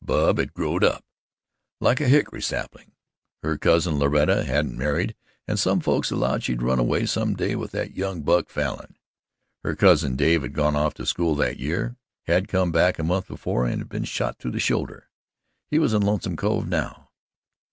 [0.00, 1.04] Bub had "growed up"
[1.80, 2.92] like a hickory sapling.
[3.42, 5.16] Her cousin Loretta hadn't married,
[5.48, 8.94] and some folks allowed she'd run away some day yet with young Buck Falin.
[9.64, 11.96] Her cousin Dave had gone off to school that year,
[12.28, 15.08] had come back a month before, and been shot through the shoulder.
[15.72, 17.10] He was in Lonesome Cove now.